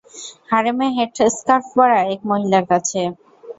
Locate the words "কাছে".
2.71-3.01